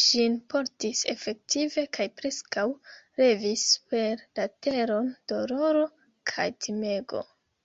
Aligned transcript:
Ŝin 0.00 0.36
portis 0.52 1.00
efektive 1.12 1.82
kaj 1.96 2.06
preskaŭ 2.20 2.64
levis 3.22 3.64
super 3.72 4.22
la 4.40 4.46
teron 4.68 5.10
doloro 5.34 5.84
kaj 6.32 6.48
timego. 6.66 7.22